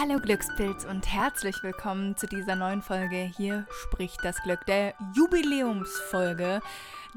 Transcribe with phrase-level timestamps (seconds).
[0.00, 3.30] Hallo Glückspilz und herzlich willkommen zu dieser neuen Folge.
[3.36, 6.62] Hier spricht das Glück, der Jubiläumsfolge.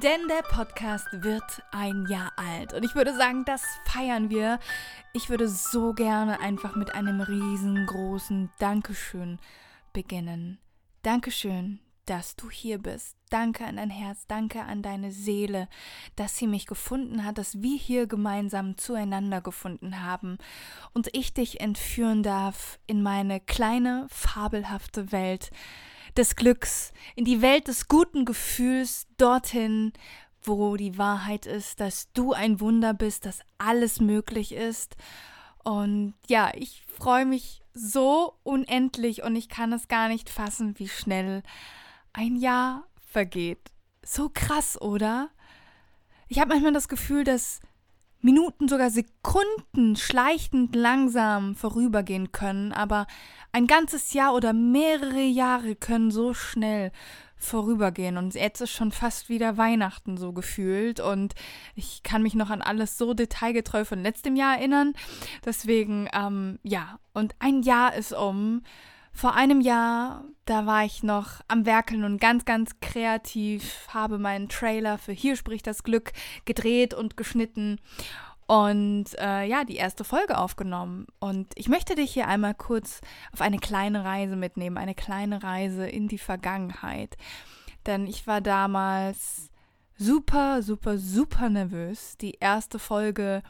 [0.04, 2.74] Denn der Podcast wird ein Jahr alt.
[2.74, 4.60] Und ich würde sagen, das feiern wir.
[5.14, 9.39] Ich würde so gerne einfach mit einem riesengroßen Dankeschön
[9.94, 10.60] beginnen.
[11.02, 13.18] Dankeschön, dass du hier bist.
[13.29, 15.68] Danke an dein Herz, danke an deine Seele,
[16.15, 20.37] dass sie mich gefunden hat, dass wir hier gemeinsam zueinander gefunden haben
[20.93, 25.51] und ich dich entführen darf in meine kleine, fabelhafte Welt
[26.15, 29.91] des Glücks, in die Welt des guten Gefühls, dorthin,
[30.43, 34.95] wo die Wahrheit ist, dass du ein Wunder bist, dass alles möglich ist.
[35.63, 40.87] Und ja, ich freue mich so unendlich und ich kann es gar nicht fassen, wie
[40.87, 41.43] schnell
[42.16, 43.71] ein Jahr vergeht.
[44.03, 45.30] So krass, oder?
[46.27, 47.59] Ich habe manchmal das Gefühl, dass
[48.21, 53.05] Minuten, sogar Sekunden schleichend langsam vorübergehen können, aber
[53.52, 56.91] ein ganzes Jahr oder mehrere Jahre können so schnell
[57.38, 58.17] vorübergehen.
[58.17, 60.99] Und jetzt ist schon fast wieder Weihnachten so gefühlt.
[60.99, 61.36] Und
[61.75, 64.93] ich kann mich noch an alles so detailgetreu von letztem Jahr erinnern.
[65.45, 68.63] Deswegen, ähm, ja, und ein Jahr ist um.
[69.16, 74.49] Vor einem Jahr, da war ich noch am Werkeln und ganz, ganz kreativ, habe meinen
[74.49, 76.11] Trailer für Hier spricht das Glück
[76.44, 77.80] gedreht und geschnitten
[78.45, 81.08] und äh, ja, die erste Folge aufgenommen.
[81.19, 82.99] Und ich möchte dich hier einmal kurz
[83.31, 87.16] auf eine kleine Reise mitnehmen, eine kleine Reise in die Vergangenheit.
[87.86, 89.49] Denn ich war damals
[89.97, 93.43] super, super, super nervös, die erste Folge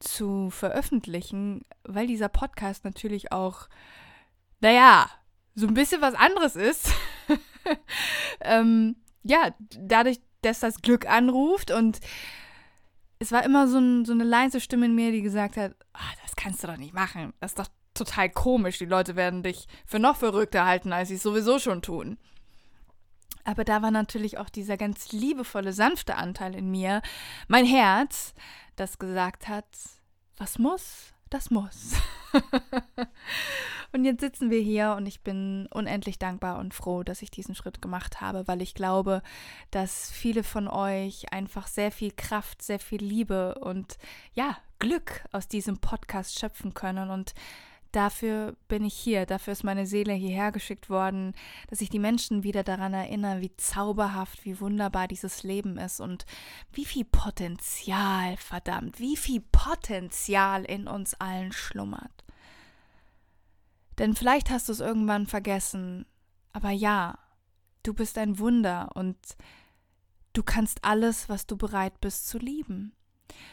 [0.00, 3.68] zu veröffentlichen, weil dieser Podcast natürlich auch
[4.60, 5.10] naja,
[5.54, 6.92] so ein bisschen was anderes ist.
[8.40, 12.00] ähm, ja, dadurch, dass das Glück anruft und
[13.18, 16.14] es war immer so, ein, so eine leise Stimme in mir, die gesagt hat, oh,
[16.22, 17.34] das kannst du doch nicht machen.
[17.40, 18.78] Das ist doch total komisch.
[18.78, 22.16] Die Leute werden dich für noch verrückter halten, als sie es sowieso schon tun.
[23.44, 27.02] Aber da war natürlich auch dieser ganz liebevolle, sanfte Anteil in mir,
[27.48, 28.34] mein Herz,
[28.76, 29.66] das gesagt hat,
[30.36, 31.92] was muss, das muss.
[33.92, 37.56] Und jetzt sitzen wir hier und ich bin unendlich dankbar und froh, dass ich diesen
[37.56, 39.22] Schritt gemacht habe, weil ich glaube,
[39.72, 43.98] dass viele von euch einfach sehr viel Kraft, sehr viel Liebe und
[44.34, 47.10] ja, Glück aus diesem Podcast schöpfen können.
[47.10, 47.34] Und
[47.90, 51.34] dafür bin ich hier, dafür ist meine Seele hierher geschickt worden,
[51.68, 56.26] dass ich die Menschen wieder daran erinnere, wie zauberhaft, wie wunderbar dieses Leben ist und
[56.72, 62.24] wie viel Potenzial, verdammt, wie viel Potenzial in uns allen schlummert.
[64.00, 66.06] Denn vielleicht hast du es irgendwann vergessen,
[66.54, 67.18] aber ja,
[67.82, 69.18] du bist ein Wunder und
[70.32, 72.94] du kannst alles, was du bereit bist zu lieben.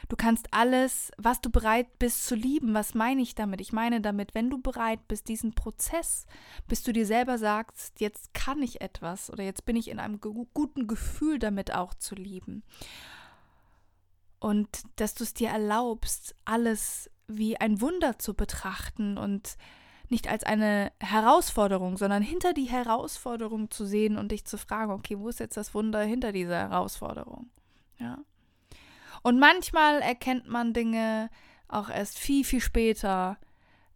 [0.08, 2.74] Du kannst alles, was du bereit bist zu lieben.
[2.74, 3.60] Was meine ich damit?
[3.60, 6.26] Ich meine damit, wenn du bereit bist, diesen Prozess,
[6.66, 10.22] bis du dir selber sagst, jetzt kann ich etwas oder jetzt bin ich in einem
[10.22, 12.64] guten Gefühl damit auch zu lieben.
[14.40, 19.58] Und dass du es dir erlaubst, alles wie ein Wunder zu betrachten und
[20.10, 25.20] nicht als eine Herausforderung, sondern hinter die Herausforderung zu sehen und dich zu fragen, okay,
[25.20, 27.50] wo ist jetzt das Wunder hinter dieser Herausforderung?
[28.00, 28.20] Ja.
[29.24, 31.30] Und manchmal erkennt man Dinge
[31.68, 33.38] auch erst viel, viel später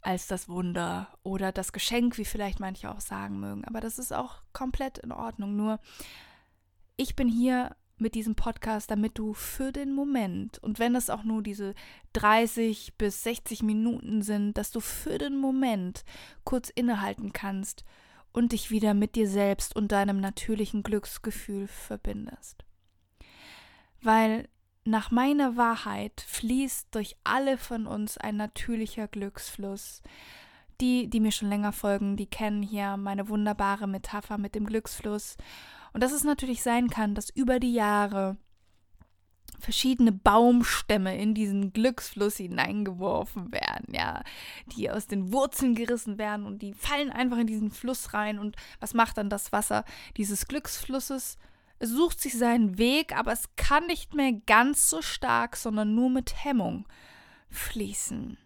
[0.01, 3.63] als das Wunder oder das Geschenk, wie vielleicht manche auch sagen mögen.
[3.65, 5.55] Aber das ist auch komplett in Ordnung.
[5.55, 5.79] Nur
[6.97, 11.23] ich bin hier mit diesem Podcast, damit du für den Moment, und wenn es auch
[11.23, 11.73] nur diese
[12.13, 16.03] 30 bis 60 Minuten sind, dass du für den Moment
[16.43, 17.85] kurz innehalten kannst
[18.33, 22.65] und dich wieder mit dir selbst und deinem natürlichen Glücksgefühl verbindest.
[24.01, 24.49] Weil
[24.83, 30.01] nach meiner Wahrheit fließt durch alle von uns ein natürlicher Glücksfluss.
[30.79, 35.37] Die, die mir schon länger folgen, die kennen hier meine wunderbare Metapher mit dem Glücksfluss.
[35.93, 38.37] Und dass es natürlich sein kann, dass über die Jahre
[39.59, 44.23] verschiedene Baumstämme in diesen Glücksfluss hineingeworfen werden, ja,
[44.75, 48.55] die aus den Wurzeln gerissen werden und die fallen einfach in diesen Fluss rein und
[48.79, 49.85] was macht dann das Wasser
[50.17, 51.37] dieses Glücksflusses?
[51.79, 56.09] Es sucht sich seinen Weg, aber es kann nicht mehr ganz so stark, sondern nur
[56.09, 56.87] mit Hemmung
[57.49, 58.37] fließen.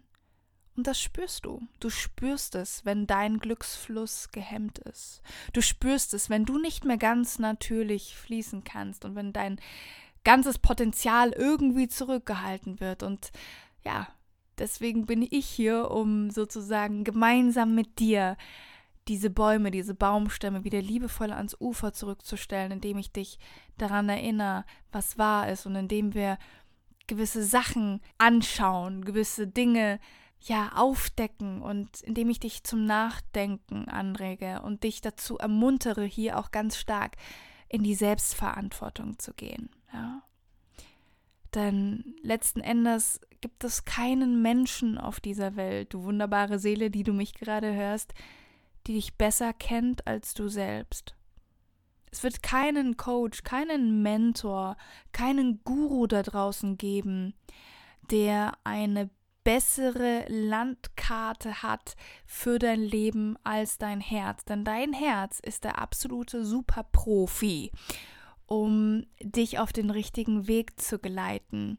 [0.76, 1.62] Und das spürst du.
[1.80, 5.22] Du spürst es, wenn dein Glücksfluss gehemmt ist.
[5.54, 9.58] Du spürst es, wenn du nicht mehr ganz natürlich fließen kannst und wenn dein
[10.22, 13.02] ganzes Potenzial irgendwie zurückgehalten wird.
[13.02, 13.30] Und
[13.84, 14.08] ja,
[14.58, 18.36] deswegen bin ich hier, um sozusagen gemeinsam mit dir
[19.08, 23.38] diese Bäume, diese Baumstämme wieder liebevoll ans Ufer zurückzustellen, indem ich dich
[23.78, 26.38] daran erinnere, was wahr ist und indem wir
[27.06, 30.00] gewisse Sachen anschauen, gewisse Dinge
[30.40, 36.50] ja aufdecken und indem ich dich zum Nachdenken anrege und dich dazu ermuntere, hier auch
[36.50, 37.16] ganz stark
[37.68, 39.70] in die Selbstverantwortung zu gehen.
[39.92, 40.22] Ja.
[41.54, 47.12] Denn letzten Endes gibt es keinen Menschen auf dieser Welt, du wunderbare Seele, die du
[47.12, 48.12] mich gerade hörst,
[48.86, 51.16] die dich besser kennt als du selbst.
[52.10, 54.76] Es wird keinen Coach, keinen Mentor,
[55.12, 57.34] keinen Guru da draußen geben,
[58.10, 59.10] der eine
[59.46, 61.94] bessere Landkarte hat
[62.26, 64.44] für dein Leben als dein Herz.
[64.44, 67.70] Denn dein Herz ist der absolute Superprofi,
[68.46, 71.78] um dich auf den richtigen Weg zu geleiten.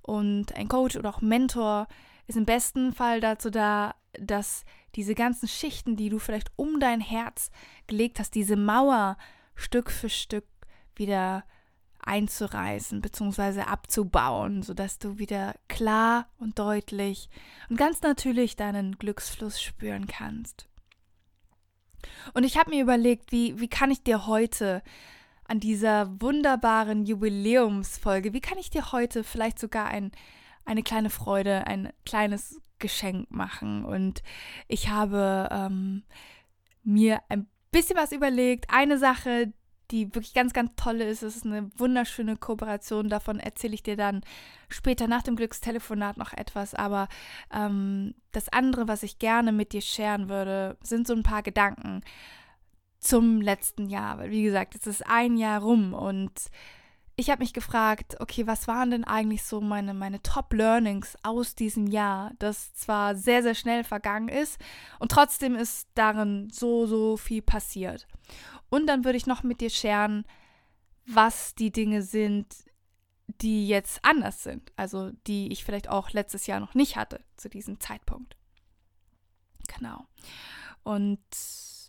[0.00, 1.86] Und ein Coach oder auch Mentor
[2.28, 4.64] ist im besten Fall dazu da, dass
[4.94, 7.50] diese ganzen Schichten, die du vielleicht um dein Herz
[7.88, 9.18] gelegt hast, diese Mauer
[9.54, 10.46] Stück für Stück
[10.94, 11.44] wieder
[12.06, 13.62] einzureißen bzw.
[13.62, 17.28] abzubauen, sodass du wieder klar und deutlich
[17.68, 20.68] und ganz natürlich deinen Glücksfluss spüren kannst.
[22.34, 24.82] Und ich habe mir überlegt, wie, wie kann ich dir heute
[25.44, 30.12] an dieser wunderbaren Jubiläumsfolge, wie kann ich dir heute vielleicht sogar ein,
[30.64, 33.84] eine kleine Freude, ein kleines Geschenk machen?
[33.84, 34.22] Und
[34.68, 36.04] ich habe ähm,
[36.82, 38.66] mir ein bisschen was überlegt.
[38.70, 39.52] Eine Sache,
[39.90, 41.22] die wirklich ganz, ganz tolle ist.
[41.22, 43.08] Es ist eine wunderschöne Kooperation.
[43.08, 44.22] Davon erzähle ich dir dann
[44.68, 46.74] später nach dem Glückstelefonat noch etwas.
[46.74, 47.08] Aber
[47.52, 52.02] ähm, das andere, was ich gerne mit dir scheren würde, sind so ein paar Gedanken
[52.98, 54.18] zum letzten Jahr.
[54.18, 56.32] Weil, wie gesagt, es ist ein Jahr rum und
[57.16, 61.86] ich habe mich gefragt, okay, was waren denn eigentlich so meine, meine Top-Learnings aus diesem
[61.86, 64.60] Jahr, das zwar sehr, sehr schnell vergangen ist
[64.98, 68.06] und trotzdem ist darin so, so viel passiert.
[68.68, 70.26] Und dann würde ich noch mit dir scheren,
[71.06, 72.54] was die Dinge sind,
[73.26, 74.72] die jetzt anders sind.
[74.76, 78.36] Also die ich vielleicht auch letztes Jahr noch nicht hatte zu diesem Zeitpunkt.
[79.74, 80.06] Genau.
[80.82, 81.20] Und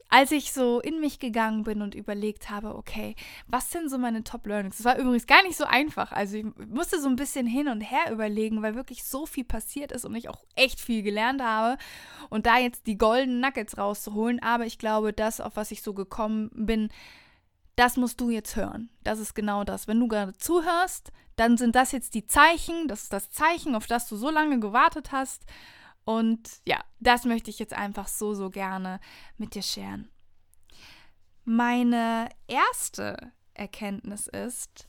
[0.10, 3.16] als ich so in mich gegangen bin und überlegt habe, okay,
[3.48, 4.78] was sind so meine Top Learnings?
[4.78, 6.12] Das war übrigens gar nicht so einfach.
[6.12, 9.92] Also ich musste so ein bisschen hin und her überlegen, weil wirklich so viel passiert
[9.92, 11.78] ist und ich auch echt viel gelernt habe.
[12.30, 15.94] Und da jetzt die goldenen Nuggets rauszuholen, aber ich glaube, das, auf was ich so
[15.94, 16.90] gekommen bin,
[17.76, 18.90] das musst du jetzt hören.
[19.04, 19.88] Das ist genau das.
[19.88, 23.86] Wenn du gerade zuhörst, dann sind das jetzt die Zeichen, das ist das Zeichen, auf
[23.86, 25.46] das du so lange gewartet hast.
[26.08, 29.02] Und ja, das möchte ich jetzt einfach so, so gerne
[29.38, 30.08] mit dir scheren.
[31.44, 34.88] Meine erste Erkenntnis ist,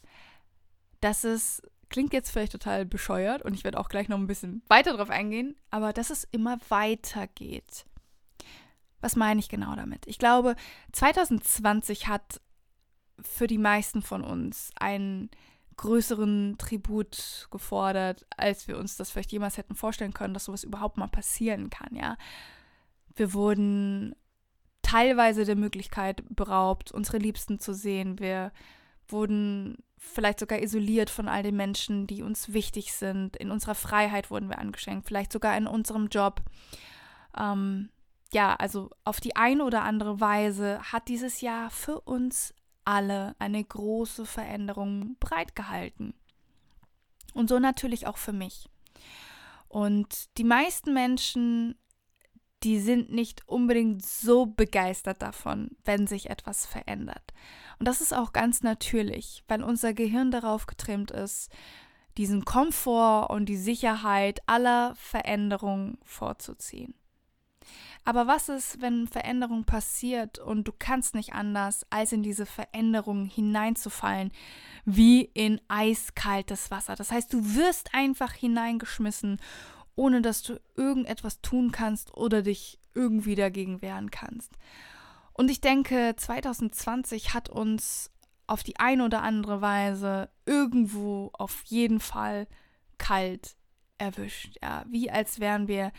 [1.01, 4.63] dass es, klingt jetzt vielleicht total bescheuert und ich werde auch gleich noch ein bisschen
[4.69, 7.85] weiter drauf eingehen, aber dass es immer weitergeht.
[9.01, 10.07] Was meine ich genau damit?
[10.07, 10.55] Ich glaube,
[10.93, 12.41] 2020 hat
[13.21, 15.31] für die meisten von uns einen
[15.79, 20.99] größeren Tribut gefordert, als wir uns das vielleicht jemals hätten vorstellen können, dass sowas überhaupt
[20.99, 22.17] mal passieren kann, ja.
[23.15, 24.15] Wir wurden
[24.83, 28.19] teilweise der Möglichkeit beraubt, unsere Liebsten zu sehen.
[28.19, 28.53] Wir
[29.09, 33.37] wurden vielleicht sogar isoliert von all den Menschen, die uns wichtig sind.
[33.37, 36.43] In unserer Freiheit wurden wir angeschenkt, vielleicht sogar in unserem Job.
[37.37, 37.91] Ähm,
[38.33, 42.55] ja, also auf die eine oder andere Weise hat dieses Jahr für uns
[42.89, 46.15] alle eine große Veränderung bereitgehalten.
[47.35, 48.71] Und so natürlich auch für mich.
[49.69, 51.77] Und die meisten Menschen,
[52.63, 57.35] die sind nicht unbedingt so begeistert davon, wenn sich etwas verändert.
[57.79, 61.53] Und das ist auch ganz natürlich, weil unser Gehirn darauf getrimmt ist,
[62.17, 66.95] diesen Komfort und die Sicherheit aller Veränderungen vorzuziehen.
[68.09, 73.27] Aber was ist, wenn Veränderung passiert und du kannst nicht anders, als in diese Veränderung
[73.27, 74.33] hineinzufallen,
[74.87, 76.95] wie in eiskaltes Wasser?
[76.95, 79.39] Das heißt, du wirst einfach hineingeschmissen,
[79.95, 84.53] ohne dass du irgendetwas tun kannst oder dich irgendwie dagegen wehren kannst.
[85.35, 88.11] Und ich denke, 2020 hat uns
[88.47, 92.49] auf die eine oder andere Weise irgendwo auf jeden Fall
[92.97, 93.59] kalt
[93.99, 94.57] erwischt.
[94.63, 95.93] Ja, wie als wären wir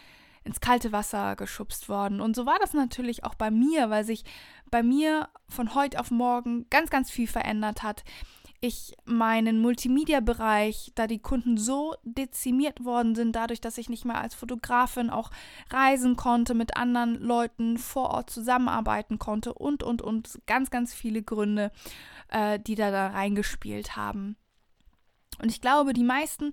[0.44, 2.22] ins kalte Wasser geschubst worden.
[2.22, 4.24] Und so war das natürlich auch bei mir, weil sich
[4.72, 8.04] bei mir von heute auf morgen ganz, ganz viel verändert hat.
[8.62, 14.20] ich meinen Multimedia-Bereich, da die Kunden so dezimiert worden sind, dadurch, dass ich nicht mehr
[14.20, 15.32] als Fotografin auch
[15.70, 21.24] reisen konnte, mit anderen Leuten vor Ort zusammenarbeiten konnte und, und, und ganz, ganz viele
[21.24, 21.72] Gründe,
[22.28, 24.36] äh, die da, da reingespielt haben.
[25.42, 26.52] Und ich glaube, die meisten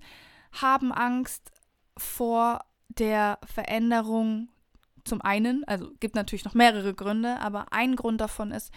[0.53, 1.51] haben Angst
[1.97, 4.49] vor der Veränderung
[5.05, 8.73] zum einen, also gibt natürlich noch mehrere Gründe, aber ein Grund davon ist,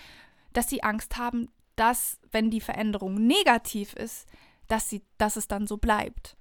[0.53, 4.27] dass sie Angst haben, dass, wenn die Veränderung negativ ist,
[4.67, 6.37] dass, sie, dass es dann so bleibt.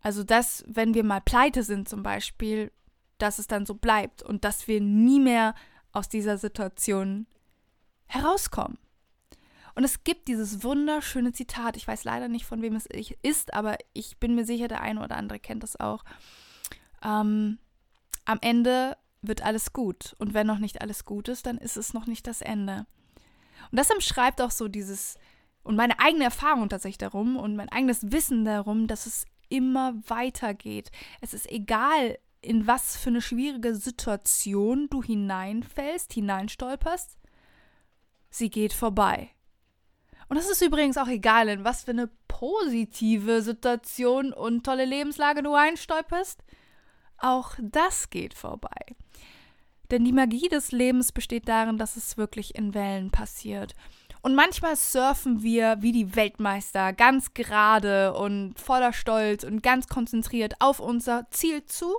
[0.00, 2.72] Also, dass, wenn wir mal pleite sind zum Beispiel,
[3.18, 5.54] dass es dann so bleibt und dass wir nie mehr
[5.92, 7.26] aus dieser Situation
[8.06, 8.78] herauskommen.
[9.76, 12.86] Und es gibt dieses wunderschöne Zitat, ich weiß leider nicht, von wem es
[13.22, 16.02] ist, aber ich bin mir sicher, der eine oder andere kennt das auch.
[17.04, 17.58] Ähm,
[18.24, 20.16] am Ende wird alles gut.
[20.18, 22.86] Und wenn noch nicht alles gut ist, dann ist es noch nicht das Ende.
[23.70, 25.16] Und das umschreibt auch so dieses
[25.62, 30.90] und meine eigene Erfahrung tatsächlich darum und mein eigenes Wissen darum, dass es immer weitergeht.
[31.20, 37.18] Es ist egal, in was für eine schwierige Situation du hineinfällst, hineinstolperst,
[38.30, 39.30] sie geht vorbei.
[40.28, 45.42] Und es ist übrigens auch egal, in was für eine positive Situation und tolle Lebenslage
[45.42, 46.42] du einstolperst.
[47.18, 48.96] Auch das geht vorbei.
[49.90, 53.74] Denn die Magie des Lebens besteht darin, dass es wirklich in Wellen passiert.
[54.20, 60.54] Und manchmal surfen wir wie die Weltmeister ganz gerade und voller Stolz und ganz konzentriert
[60.58, 61.98] auf unser Ziel zu.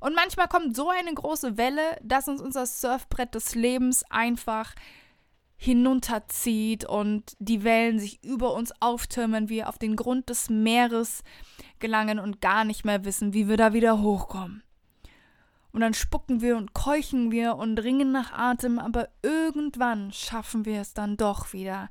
[0.00, 4.74] Und manchmal kommt so eine große Welle, dass uns unser Surfbrett des Lebens einfach
[5.62, 11.22] hinunterzieht und die Wellen sich über uns auftürmen, wir auf den Grund des Meeres
[11.80, 14.62] gelangen und gar nicht mehr wissen, wie wir da wieder hochkommen.
[15.70, 20.80] Und dann spucken wir und keuchen wir und ringen nach Atem, aber irgendwann schaffen wir
[20.80, 21.90] es dann doch wieder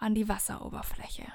[0.00, 1.26] an die Wasseroberfläche.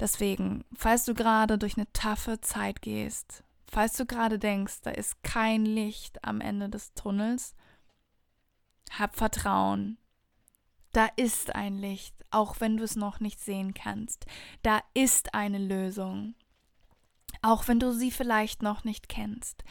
[0.00, 5.22] Deswegen, falls du gerade durch eine taffe Zeit gehst, falls du gerade denkst, da ist
[5.22, 7.54] kein Licht am Ende des Tunnels,
[8.96, 9.98] hab Vertrauen.
[10.92, 14.26] Da ist ein Licht, auch wenn du es noch nicht sehen kannst.
[14.62, 16.34] Da ist eine Lösung
[17.42, 19.64] auch wenn du sie vielleicht noch nicht kennst.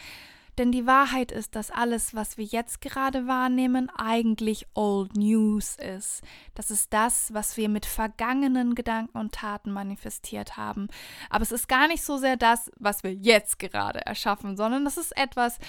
[0.57, 6.23] Denn die Wahrheit ist, dass alles, was wir jetzt gerade wahrnehmen, eigentlich Old News ist.
[6.55, 10.87] Das ist das, was wir mit vergangenen Gedanken und Taten manifestiert haben.
[11.29, 14.97] Aber es ist gar nicht so sehr das, was wir jetzt gerade erschaffen, sondern das
[14.97, 15.59] ist etwas,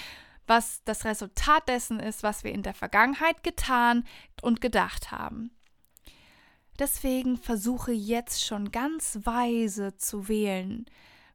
[0.49, 4.03] was das Resultat dessen ist, was wir in der Vergangenheit getan
[4.41, 5.51] und gedacht haben.
[6.79, 10.85] Deswegen versuche jetzt schon ganz weise zu wählen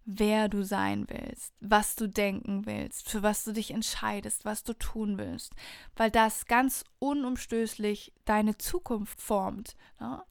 [0.04, 4.74] wer du sein willst, was du denken willst, für was du dich entscheidest, was du
[4.74, 5.54] tun willst,
[5.96, 9.76] weil das ganz unumstößlich deine Zukunft formt.
[9.98, 10.22] Ne?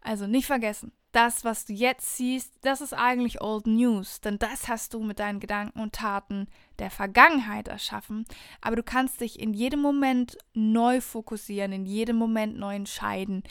[0.00, 4.68] Also nicht vergessen, das, was du jetzt siehst, das ist eigentlich Old News, denn das
[4.68, 6.48] hast du mit deinen Gedanken und Taten
[6.78, 8.26] der Vergangenheit erschaffen,
[8.60, 13.42] aber du kannst dich in jedem Moment neu fokussieren, in jedem Moment neu entscheiden,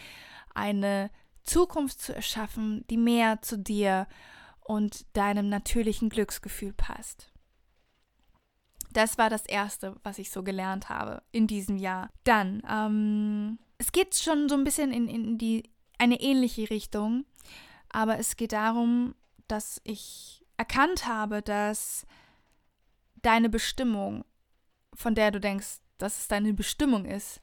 [0.54, 1.10] eine
[1.44, 4.08] Zukunft zu erschaffen, die mehr zu dir
[4.62, 7.32] und deinem natürlichen Glücksgefühl passt.
[8.92, 12.10] Das war das Erste, was ich so gelernt habe in diesem Jahr.
[12.24, 15.64] Dann, ähm, es geht schon so ein bisschen in, in die,
[15.98, 17.26] eine ähnliche Richtung,
[17.90, 19.16] aber es geht darum,
[19.48, 22.06] dass ich erkannt habe, dass
[23.22, 24.26] deine Bestimmung,
[24.94, 27.42] von der du denkst, dass es deine Bestimmung ist,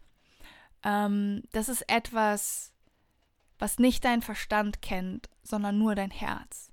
[0.82, 2.72] ähm, das ist etwas,
[3.58, 6.70] was nicht dein Verstand kennt, sondern nur dein Herz.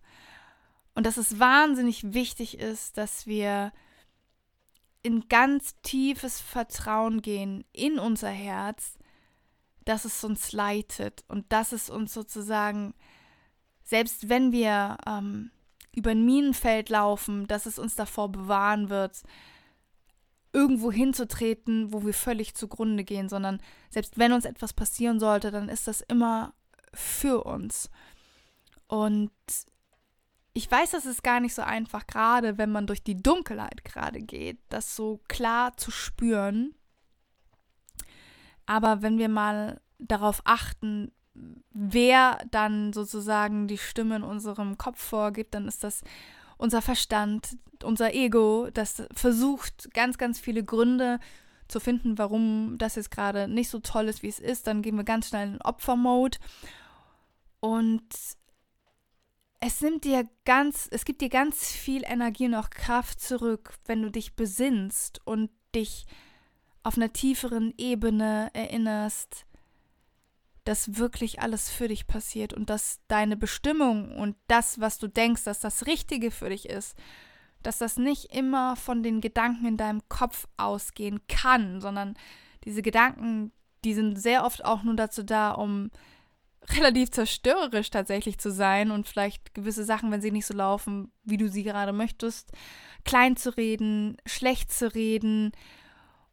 [0.94, 3.72] Und dass es wahnsinnig wichtig ist, dass wir
[5.04, 8.98] in ganz tiefes Vertrauen gehen in unser Herz,
[9.86, 12.94] dass es uns leitet und dass es uns sozusagen,
[13.92, 15.52] selbst wenn wir ähm,
[15.94, 19.22] über ein Minenfeld laufen, dass es uns davor bewahren wird,
[20.54, 25.68] irgendwo hinzutreten, wo wir völlig zugrunde gehen, sondern selbst wenn uns etwas passieren sollte, dann
[25.68, 26.54] ist das immer
[26.94, 27.90] für uns.
[28.88, 29.32] Und
[30.54, 34.22] ich weiß, das ist gar nicht so einfach, gerade wenn man durch die Dunkelheit gerade
[34.22, 36.76] geht, das so klar zu spüren.
[38.66, 41.12] Aber wenn wir mal darauf achten,
[41.74, 46.02] wer dann sozusagen die Stimme in unserem Kopf vorgibt, dann ist das
[46.58, 51.20] unser Verstand, unser Ego, das versucht ganz, ganz viele Gründe
[51.68, 54.68] zu finden, warum das jetzt gerade nicht so toll ist, wie es ist.
[54.68, 56.38] Dann gehen wir ganz schnell in Opfermode.
[57.60, 58.04] Und
[59.60, 64.02] es nimmt dir ganz, es gibt dir ganz viel Energie und auch Kraft zurück, wenn
[64.02, 66.06] du dich besinnst und dich
[66.84, 69.46] auf einer tieferen Ebene erinnerst,
[70.64, 75.44] dass wirklich alles für dich passiert und dass deine Bestimmung und das, was du denkst,
[75.44, 76.96] dass das Richtige für dich ist,
[77.64, 82.16] dass das nicht immer von den Gedanken in deinem Kopf ausgehen kann, sondern
[82.64, 83.52] diese Gedanken,
[83.84, 85.90] die sind sehr oft auch nur dazu da, um
[86.70, 91.38] relativ zerstörerisch tatsächlich zu sein und vielleicht gewisse Sachen, wenn sie nicht so laufen, wie
[91.38, 92.52] du sie gerade möchtest,
[93.04, 95.52] klein zu reden, schlecht zu reden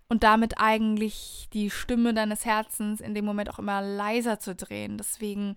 [0.08, 4.96] und damit eigentlich die Stimme deines Herzens in dem Moment auch immer leiser zu drehen.
[4.96, 5.56] Deswegen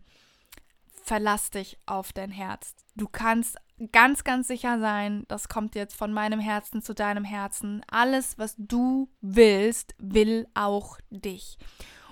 [1.03, 2.75] verlass dich auf dein Herz.
[2.95, 3.57] Du kannst
[3.91, 7.81] ganz, ganz sicher sein, das kommt jetzt von meinem Herzen zu deinem Herzen.
[7.89, 11.57] Alles, was du willst, will auch dich.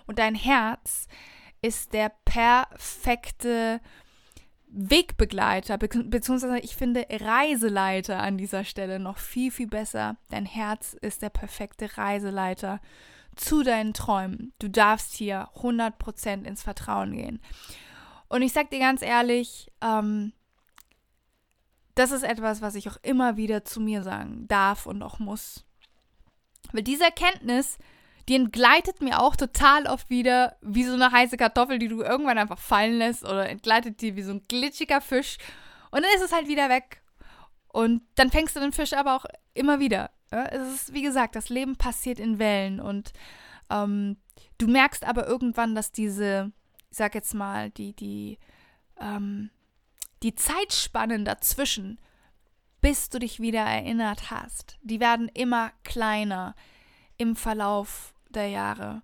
[0.08, 1.08] Und dein Herz
[1.62, 3.81] ist der perfekte
[4.72, 10.18] Wegbegleiter, be beziehungsweise ich finde Reiseleiter an dieser Stelle noch viel, viel besser.
[10.30, 12.80] Dein Herz ist der perfekte Reiseleiter
[13.36, 14.54] zu deinen Träumen.
[14.60, 17.42] Du darfst hier 100% ins Vertrauen gehen.
[18.28, 20.34] Und ich sag dir ganz ehrlich, ähm,
[21.96, 25.66] das ist etwas, was ich auch immer wieder zu mir sagen darf und auch muss.
[26.72, 27.78] Weil diese Erkenntnis,
[28.29, 32.38] die entgleitet mir auch total oft wieder wie so eine heiße Kartoffel, die du irgendwann
[32.38, 35.38] einfach fallen lässt oder entgleitet dir wie so ein glitschiger Fisch
[35.89, 37.01] und dann ist es halt wieder weg.
[37.71, 40.12] Und dann fängst du den Fisch aber auch immer wieder.
[40.29, 43.13] Es ist, wie gesagt, das Leben passiert in Wellen und
[43.71, 44.17] ähm,
[44.59, 46.51] du merkst aber irgendwann, dass diese,
[46.91, 48.38] ich sag jetzt mal, die, die,
[49.00, 49.50] ähm,
[50.21, 52.00] die Zeitspannen dazwischen,
[52.81, 56.55] bis du dich wieder erinnert hast, die werden immer kleiner
[57.17, 59.01] im Verlauf der Jahre.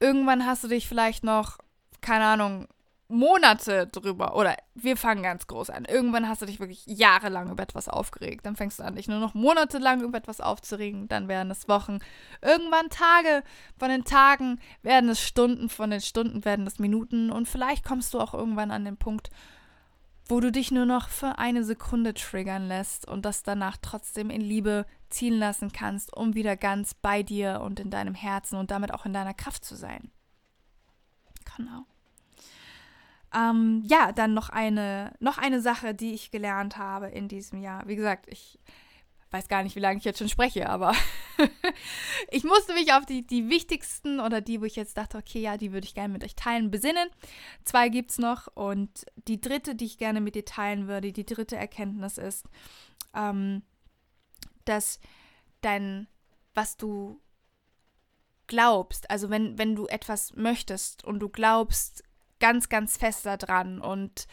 [0.00, 1.58] Irgendwann hast du dich vielleicht noch,
[2.00, 2.68] keine Ahnung,
[3.10, 5.86] Monate drüber, oder wir fangen ganz groß an.
[5.86, 8.44] Irgendwann hast du dich wirklich jahrelang über etwas aufgeregt.
[8.44, 11.08] Dann fängst du an, dich nur noch monatelang über etwas aufzuregen.
[11.08, 12.00] Dann werden es Wochen.
[12.42, 13.42] Irgendwann Tage.
[13.78, 15.70] Von den Tagen werden es Stunden.
[15.70, 17.32] Von den Stunden werden es Minuten.
[17.32, 19.30] Und vielleicht kommst du auch irgendwann an den Punkt,
[20.26, 24.42] wo du dich nur noch für eine Sekunde triggern lässt und das danach trotzdem in
[24.42, 28.92] Liebe ziehen lassen kannst, um wieder ganz bei dir und in deinem Herzen und damit
[28.92, 30.10] auch in deiner Kraft zu sein.
[31.56, 31.84] Genau.
[33.34, 37.86] Ähm, ja, dann noch eine, noch eine Sache, die ich gelernt habe in diesem Jahr.
[37.86, 38.58] Wie gesagt, ich
[39.30, 40.94] weiß gar nicht, wie lange ich jetzt schon spreche, aber
[42.30, 45.58] ich musste mich auf die, die wichtigsten oder die, wo ich jetzt dachte, okay, ja,
[45.58, 47.08] die würde ich gerne mit euch teilen, besinnen.
[47.64, 51.26] Zwei gibt es noch und die dritte, die ich gerne mit dir teilen würde, die
[51.26, 52.46] dritte Erkenntnis ist,
[53.14, 53.62] ähm,
[54.68, 55.00] dass
[55.60, 56.06] dein,
[56.54, 57.20] was du
[58.46, 62.02] glaubst, also wenn, wenn du etwas möchtest und du glaubst
[62.40, 64.26] ganz, ganz fest daran und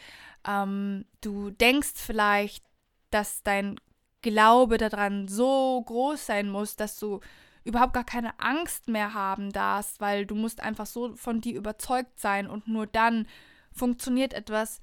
[0.46, 2.64] ähm, du denkst vielleicht,
[3.10, 3.76] dass dein
[4.22, 7.20] Glaube daran so groß sein muss, dass du
[7.64, 12.18] überhaupt gar keine Angst mehr haben darfst, weil du musst einfach so von dir überzeugt
[12.18, 13.26] sein und nur dann
[13.72, 14.80] funktioniert etwas,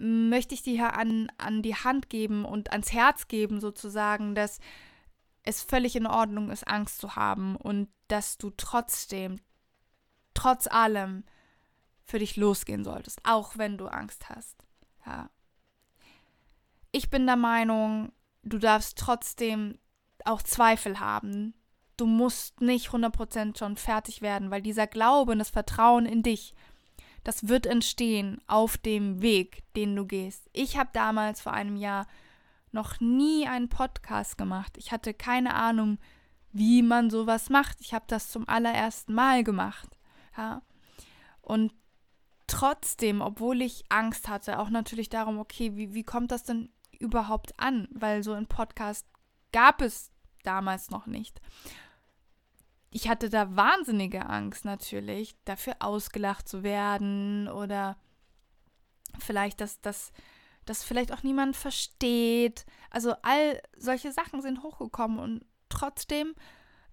[0.00, 4.58] möchte ich dir hier an, an die Hand geben und ans Herz geben sozusagen, dass
[5.42, 9.40] es völlig in Ordnung ist, Angst zu haben und dass du trotzdem,
[10.34, 11.24] trotz allem,
[12.04, 14.66] für dich losgehen solltest, auch wenn du Angst hast.
[15.06, 15.30] Ja.
[16.90, 18.10] Ich bin der Meinung,
[18.42, 19.78] du darfst trotzdem
[20.24, 21.54] auch Zweifel haben.
[21.96, 26.54] Du musst nicht 100% schon fertig werden, weil dieser Glaube und das Vertrauen in dich,
[27.24, 30.48] das wird entstehen auf dem Weg, den du gehst.
[30.52, 32.06] Ich habe damals vor einem Jahr
[32.72, 34.76] noch nie einen Podcast gemacht.
[34.76, 35.98] Ich hatte keine Ahnung,
[36.52, 37.80] wie man sowas macht.
[37.80, 39.88] Ich habe das zum allerersten Mal gemacht.
[40.36, 40.62] Ja.
[41.42, 41.72] Und
[42.46, 47.58] trotzdem, obwohl ich Angst hatte, auch natürlich darum, okay, wie, wie kommt das denn überhaupt
[47.58, 47.88] an?
[47.92, 49.06] Weil so ein Podcast
[49.52, 50.10] gab es
[50.42, 51.40] damals noch nicht.
[52.90, 57.96] Ich hatte da wahnsinnige Angst natürlich, dafür ausgelacht zu werden oder
[59.18, 60.12] vielleicht, dass das
[60.70, 62.64] dass vielleicht auch niemand versteht.
[62.90, 66.34] Also all solche Sachen sind hochgekommen und trotzdem,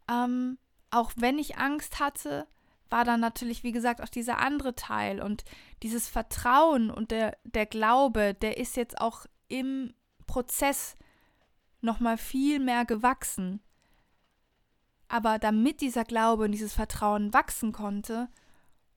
[0.10, 0.58] ähm,
[0.90, 2.48] auch wenn ich Angst hatte,
[2.90, 5.44] war dann natürlich, wie gesagt, auch dieser andere Teil und
[5.84, 9.94] dieses Vertrauen und der, der Glaube, der ist jetzt auch im
[10.26, 10.96] Prozess
[11.82, 13.62] nochmal viel mehr gewachsen.
[15.08, 18.28] Aber damit dieser Glaube und dieses Vertrauen wachsen konnte,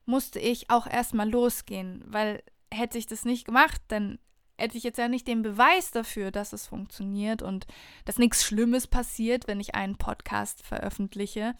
[0.05, 2.43] musste ich auch erstmal losgehen, weil
[2.73, 4.19] hätte ich das nicht gemacht, dann
[4.57, 7.65] hätte ich jetzt ja nicht den Beweis dafür, dass es funktioniert und
[8.05, 11.55] dass nichts Schlimmes passiert, wenn ich einen Podcast veröffentliche,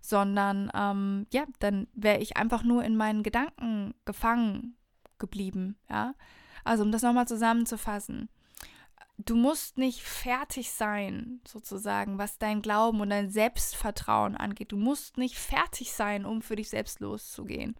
[0.00, 4.76] sondern ähm, ja, dann wäre ich einfach nur in meinen Gedanken gefangen
[5.18, 6.14] geblieben, ja.
[6.64, 8.28] Also um das nochmal zusammenzufassen
[9.26, 14.72] du musst nicht fertig sein, sozusagen, was dein Glauben und dein Selbstvertrauen angeht.
[14.72, 17.76] Du musst nicht fertig sein, um für dich selbst loszugehen.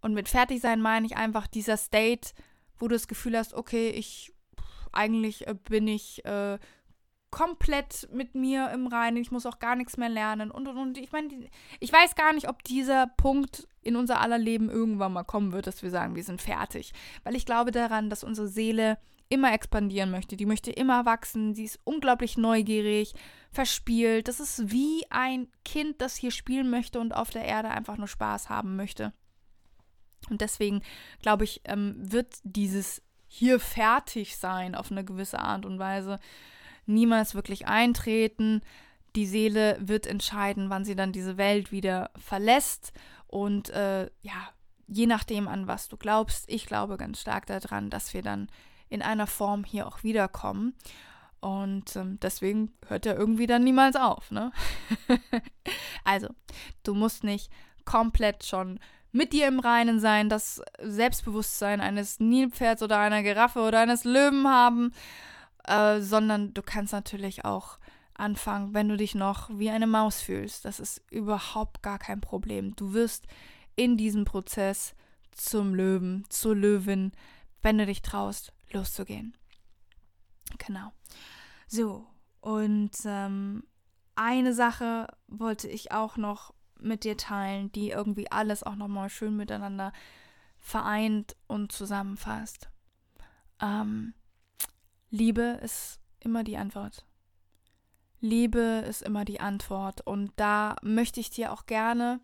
[0.00, 2.30] Und mit fertig sein meine ich einfach dieser State,
[2.78, 4.32] wo du das Gefühl hast, okay, ich
[4.92, 6.58] eigentlich äh, bin ich äh,
[7.30, 10.98] komplett mit mir im Reinen, ich muss auch gar nichts mehr lernen und und und.
[10.98, 11.28] Ich meine,
[11.78, 15.66] ich weiß gar nicht, ob dieser Punkt in unser aller Leben irgendwann mal kommen wird,
[15.66, 16.92] dass wir sagen, wir sind fertig.
[17.22, 18.98] Weil ich glaube daran, dass unsere Seele
[19.30, 20.36] immer expandieren möchte.
[20.36, 21.54] Die möchte immer wachsen.
[21.54, 23.14] Sie ist unglaublich neugierig,
[23.50, 24.28] verspielt.
[24.28, 28.08] Das ist wie ein Kind, das hier spielen möchte und auf der Erde einfach nur
[28.08, 29.14] Spaß haben möchte.
[30.28, 30.82] Und deswegen,
[31.22, 36.18] glaube ich, ähm, wird dieses hier fertig sein auf eine gewisse Art und Weise
[36.86, 38.60] niemals wirklich eintreten.
[39.14, 42.92] Die Seele wird entscheiden, wann sie dann diese Welt wieder verlässt.
[43.28, 44.50] Und äh, ja,
[44.88, 48.48] je nachdem, an was du glaubst, ich glaube ganz stark daran, dass wir dann
[48.90, 50.74] in einer Form hier auch wiederkommen.
[51.40, 54.52] Und ähm, deswegen hört er irgendwie dann niemals auf, ne?
[56.04, 56.28] also,
[56.82, 57.50] du musst nicht
[57.86, 58.78] komplett schon
[59.12, 64.46] mit dir im Reinen sein, das Selbstbewusstsein eines Nilpferds oder einer Giraffe oder eines Löwen
[64.46, 64.92] haben,
[65.64, 67.78] äh, sondern du kannst natürlich auch
[68.14, 70.64] anfangen, wenn du dich noch wie eine Maus fühlst.
[70.64, 72.76] Das ist überhaupt gar kein Problem.
[72.76, 73.26] Du wirst
[73.76, 74.94] in diesem Prozess
[75.32, 77.12] zum Löwen, zur Löwin,
[77.62, 79.36] wenn du dich traust, loszugehen.
[80.58, 80.92] Genau.
[81.66, 82.06] So,
[82.40, 83.64] und ähm,
[84.14, 89.36] eine Sache wollte ich auch noch mit dir teilen, die irgendwie alles auch nochmal schön
[89.36, 89.92] miteinander
[90.58, 92.70] vereint und zusammenfasst.
[93.60, 94.14] Ähm,
[95.10, 97.06] Liebe ist immer die Antwort.
[98.20, 100.02] Liebe ist immer die Antwort.
[100.02, 102.20] Und da möchte ich dir auch gerne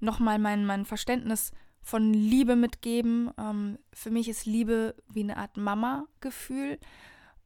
[0.00, 1.52] nochmal mein, mein Verständnis
[1.84, 3.30] von Liebe mitgeben.
[3.38, 6.78] Ähm, für mich ist Liebe wie eine Art Mama-Gefühl.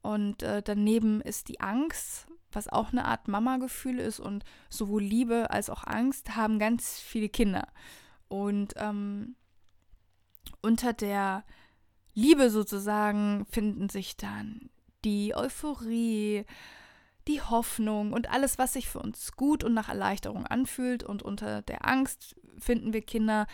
[0.01, 4.19] Und äh, daneben ist die Angst, was auch eine Art Mama-Gefühl ist.
[4.19, 7.67] Und sowohl Liebe als auch Angst haben ganz viele Kinder.
[8.29, 9.35] Und ähm,
[10.61, 11.43] unter der
[12.13, 14.69] Liebe sozusagen finden sich dann
[15.03, 16.45] die Euphorie,
[17.27, 21.03] die Hoffnung und alles, was sich für uns gut und nach Erleichterung anfühlt.
[21.03, 23.47] Und unter der Angst finden wir Kinder,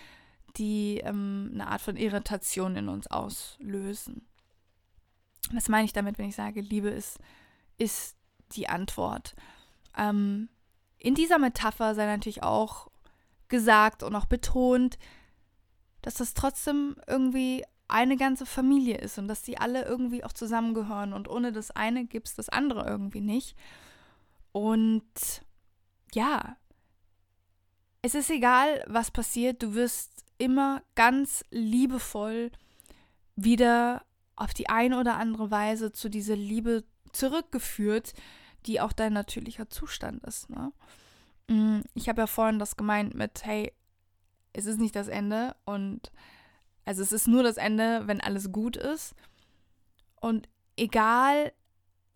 [0.57, 4.25] die ähm, eine Art von Irritation in uns auslösen.
[5.51, 7.19] Was meine ich damit, wenn ich sage, Liebe ist,
[7.77, 8.15] ist
[8.53, 9.35] die Antwort?
[9.97, 10.49] Ähm,
[10.97, 12.89] in dieser Metapher sei natürlich auch
[13.47, 14.97] gesagt und auch betont,
[16.01, 21.13] dass das trotzdem irgendwie eine ganze Familie ist und dass die alle irgendwie auch zusammengehören
[21.13, 23.55] und ohne das eine gibt es das andere irgendwie nicht.
[24.51, 25.03] Und
[26.13, 26.57] ja,
[28.01, 32.51] es ist egal, was passiert, du wirst immer ganz liebevoll
[33.35, 34.03] wieder
[34.35, 38.13] auf die eine oder andere Weise zu dieser Liebe zurückgeführt,
[38.65, 40.49] die auch dein natürlicher Zustand ist.
[40.49, 40.71] Ne?
[41.47, 43.71] Mm, ich habe ja vorhin das gemeint mit, hey,
[44.53, 46.11] es ist nicht das Ende und
[46.85, 49.15] also es ist nur das Ende, wenn alles gut ist.
[50.21, 51.51] Und egal,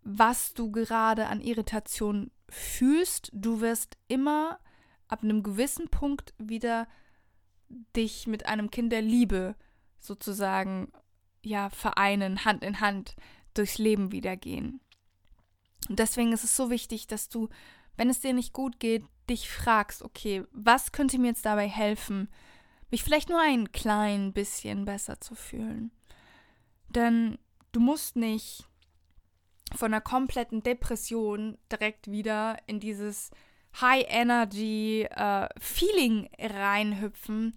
[0.03, 4.60] was du gerade an Irritation fühlst, du wirst immer
[5.08, 6.88] ab einem gewissen Punkt wieder
[7.95, 9.55] dich mit einem Kind der Liebe
[9.99, 10.91] sozusagen
[11.43, 13.15] ja vereinen, Hand in Hand
[13.53, 14.82] durchs Leben wieder gehen.
[15.88, 17.49] Und deswegen ist es so wichtig, dass du,
[17.97, 22.29] wenn es dir nicht gut geht, dich fragst, okay, was könnte mir jetzt dabei helfen,
[22.91, 25.91] mich vielleicht nur ein klein bisschen besser zu fühlen.
[26.89, 27.38] Denn
[27.71, 28.65] du musst nicht
[29.75, 33.29] von einer kompletten Depression direkt wieder in dieses
[33.79, 37.55] High-Energy-Feeling äh, reinhüpfen,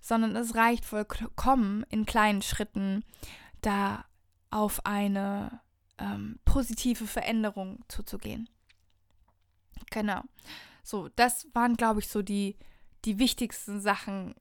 [0.00, 3.04] sondern es reicht vollkommen in kleinen Schritten
[3.60, 4.04] da
[4.50, 5.60] auf eine
[5.98, 8.48] ähm, positive Veränderung zuzugehen.
[9.90, 10.22] Genau.
[10.82, 12.56] So, das waren, glaube ich, so die,
[13.04, 14.34] die wichtigsten Sachen,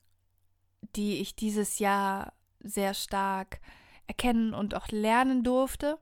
[0.95, 3.59] die ich dieses Jahr sehr stark
[4.07, 5.99] erkennen und auch lernen durfte.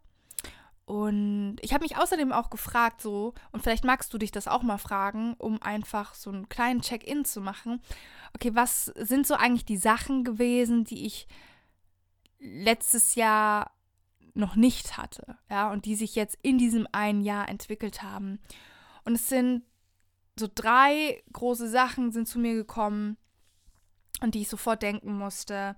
[0.90, 4.64] Und ich habe mich außerdem auch gefragt, so, und vielleicht magst du dich das auch
[4.64, 7.80] mal fragen, um einfach so einen kleinen Check-in zu machen.
[8.34, 11.28] Okay, was sind so eigentlich die Sachen gewesen, die ich
[12.40, 13.72] letztes Jahr
[14.34, 18.40] noch nicht hatte, ja, und die sich jetzt in diesem einen Jahr entwickelt haben.
[19.06, 19.62] Und es sind
[20.40, 23.16] so drei große Sachen sind zu mir gekommen,
[24.22, 25.76] und die ich sofort denken musste,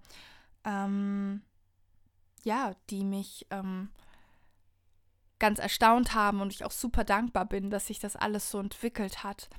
[0.63, 1.41] ähm,
[2.45, 3.89] ja, die mich ähm,
[5.41, 9.25] ganz erstaunt haben und ich auch super dankbar bin, dass sich das alles so entwickelt
[9.25, 9.49] hat.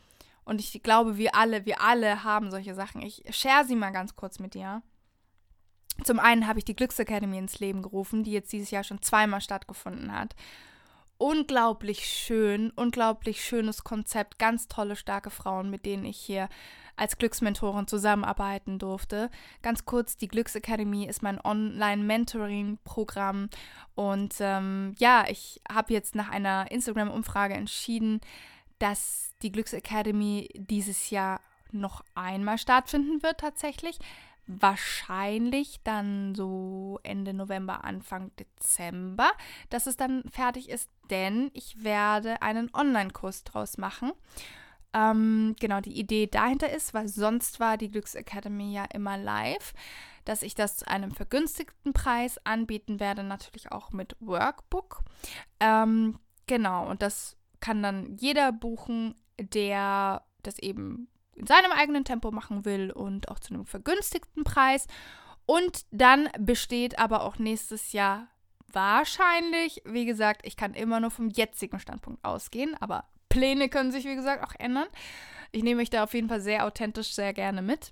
[0.44, 3.02] Und ich glaube, wir alle, wir alle haben solche Sachen.
[3.02, 4.82] Ich share sie mal ganz kurz mit dir.
[6.04, 9.40] Zum einen habe ich die Glücksacademy ins Leben gerufen, die jetzt dieses Jahr schon zweimal
[9.40, 10.34] stattgefunden hat.
[11.22, 16.48] Unglaublich schön, unglaublich schönes Konzept, ganz tolle, starke Frauen, mit denen ich hier
[16.96, 19.30] als Glücksmentorin zusammenarbeiten durfte.
[19.62, 23.50] Ganz kurz, die Glücksakademie ist mein Online-Mentoring-Programm
[23.94, 28.20] und ähm, ja, ich habe jetzt nach einer Instagram-Umfrage entschieden,
[28.80, 34.00] dass die Glücksakademie dieses Jahr noch einmal stattfinden wird tatsächlich.
[34.48, 39.30] Wahrscheinlich dann so Ende November, Anfang Dezember,
[39.70, 44.12] dass es dann fertig ist, denn ich werde einen Online-Kurs draus machen.
[44.94, 49.74] Ähm, genau, die Idee dahinter ist, weil sonst war die Glücksacademy ja immer live,
[50.24, 55.02] dass ich das zu einem vergünstigten Preis anbieten werde, natürlich auch mit Workbook.
[55.60, 62.30] Ähm, genau, und das kann dann jeder buchen, der das eben in seinem eigenen Tempo
[62.30, 64.86] machen will und auch zu einem vergünstigten Preis.
[65.46, 68.28] Und dann besteht aber auch nächstes Jahr
[68.72, 74.04] wahrscheinlich, wie gesagt, ich kann immer nur vom jetzigen Standpunkt ausgehen, aber Pläne können sich,
[74.04, 74.88] wie gesagt, auch ändern.
[75.52, 77.90] Ich nehme mich da auf jeden Fall sehr authentisch, sehr gerne mit.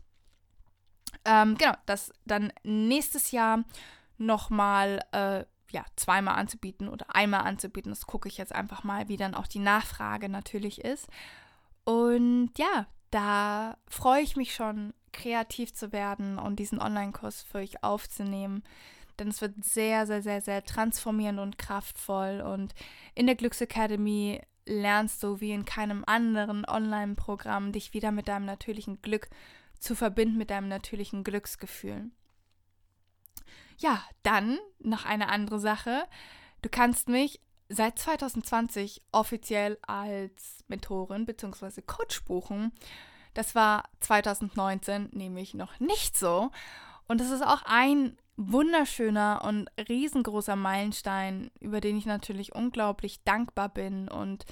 [1.25, 3.65] Ähm, genau, das dann nächstes Jahr
[4.19, 7.91] nochmal äh, ja, zweimal anzubieten oder einmal anzubieten.
[7.91, 11.09] Das gucke ich jetzt einfach mal, wie dann auch die Nachfrage natürlich ist.
[11.85, 17.83] Und ja, da freue ich mich schon, kreativ zu werden und diesen Online-Kurs für euch
[17.83, 18.63] aufzunehmen.
[19.21, 22.41] Denn es wird sehr, sehr, sehr, sehr transformierend und kraftvoll.
[22.41, 22.75] Und
[23.15, 29.03] in der Glücksacademy lernst du wie in keinem anderen Online-Programm dich wieder mit deinem natürlichen
[29.03, 29.29] Glück
[29.79, 32.11] zu verbinden, mit deinem natürlichen Glücksgefühl.
[33.79, 36.05] Ja, dann noch eine andere Sache.
[36.63, 41.83] Du kannst mich seit 2020 offiziell als Mentorin bzw.
[41.83, 42.73] Coach buchen.
[43.33, 46.51] Das war 2019 nämlich noch nicht so.
[47.07, 53.69] Und das ist auch ein wunderschöner und riesengroßer Meilenstein, über den ich natürlich unglaublich dankbar
[53.69, 54.47] bin und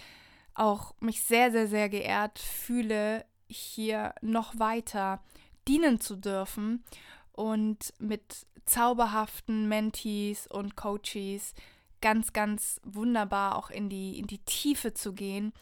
[0.55, 5.22] auch mich sehr, sehr, sehr geehrt fühle, hier noch weiter
[5.66, 6.85] dienen zu dürfen
[7.33, 11.55] und mit zauberhaften Mentees und Coaches
[12.03, 15.53] ganz, ganz wunderbar auch in die, in die Tiefe zu gehen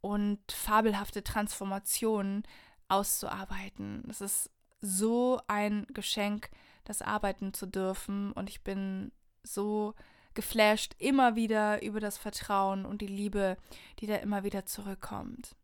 [0.00, 2.44] und fabelhafte Transformationen
[2.88, 4.04] auszuarbeiten.
[4.08, 6.50] Es ist so ein Geschenk,
[6.84, 8.32] das arbeiten zu dürfen.
[8.32, 9.94] Und ich bin so
[10.34, 13.56] geflasht immer wieder über das Vertrauen und die Liebe,
[14.00, 15.54] die da immer wieder zurückkommt.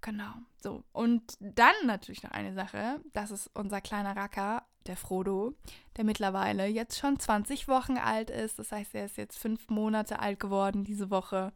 [0.00, 0.32] Genau.
[0.62, 0.84] So.
[0.92, 3.00] Und dann natürlich noch eine Sache.
[3.12, 5.54] Das ist unser kleiner Racker, der Frodo,
[5.96, 8.58] der mittlerweile jetzt schon 20 Wochen alt ist.
[8.58, 11.52] Das heißt, er ist jetzt fünf Monate alt geworden diese Woche.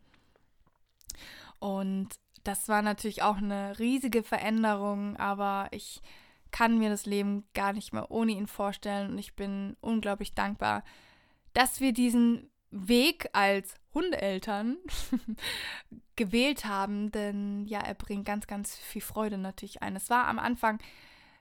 [1.59, 2.09] Und
[2.44, 6.01] das war natürlich auch eine riesige Veränderung, aber ich
[6.50, 10.84] kann mir das Leben gar nicht mehr ohne ihn vorstellen und ich bin unglaublich dankbar,
[11.52, 14.76] dass wir diesen Weg als Hundeeltern
[16.16, 19.96] gewählt haben, denn ja, er bringt ganz, ganz viel Freude natürlich ein.
[19.96, 20.78] Es war am Anfang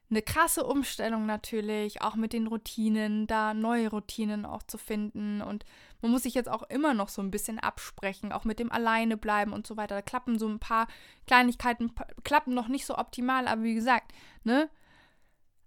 [0.10, 5.66] eine krasse Umstellung natürlich, auch mit den Routinen, da neue Routinen auch zu finden und
[6.02, 9.18] man muss sich jetzt auch immer noch so ein bisschen absprechen, auch mit dem Alleine
[9.18, 9.96] bleiben und so weiter.
[9.96, 10.88] Da klappen so ein paar
[11.26, 11.92] Kleinigkeiten,
[12.24, 14.70] klappen noch nicht so optimal, aber wie gesagt, ne,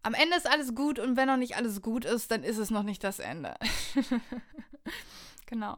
[0.02, 2.70] am Ende ist alles gut und wenn noch nicht alles gut ist, dann ist es
[2.70, 3.54] noch nicht das Ende.
[5.46, 5.76] genau.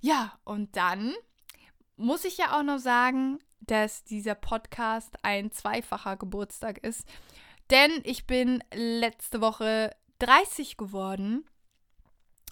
[0.00, 1.14] Ja, und dann
[1.96, 7.04] muss ich ja auch noch sagen, dass dieser Podcast ein zweifacher Geburtstag ist.
[7.70, 11.44] Denn ich bin letzte Woche 30 geworden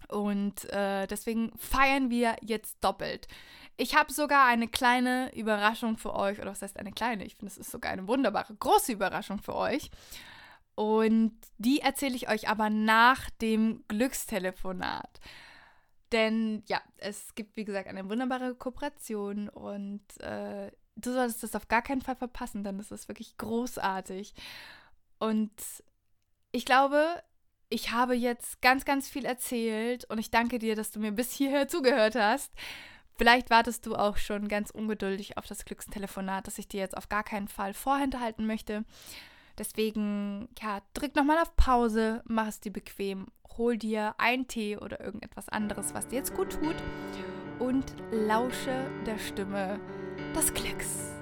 [0.09, 3.29] und äh, deswegen feiern wir jetzt doppelt.
[3.77, 7.25] Ich habe sogar eine kleine Überraschung für euch, oder was heißt eine kleine?
[7.25, 9.91] Ich finde, es ist sogar eine wunderbare, große Überraschung für euch.
[10.77, 15.21] Und die erzähle ich euch aber nach dem Glückstelefonat.
[16.13, 21.67] Denn ja, es gibt, wie gesagt, eine wunderbare Kooperation und äh, du solltest das auf
[21.67, 24.35] gar keinen Fall verpassen, denn es ist wirklich großartig.
[25.19, 25.51] Und
[26.53, 27.23] ich glaube,
[27.71, 31.33] ich habe jetzt ganz, ganz viel erzählt und ich danke dir, dass du mir bis
[31.33, 32.53] hierher zugehört hast.
[33.17, 37.09] Vielleicht wartest du auch schon ganz ungeduldig auf das Glückstelefonat, das ich dir jetzt auf
[37.09, 38.85] gar keinen Fall vorenthalten möchte.
[39.59, 45.01] Deswegen, ja, drück nochmal auf Pause, mach es dir bequem, hol dir einen Tee oder
[45.01, 46.77] irgendetwas anderes, was dir jetzt gut tut
[47.59, 49.81] und lausche der Stimme
[50.35, 51.16] des Glücks.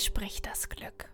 [0.00, 1.08] Spricht das Glück.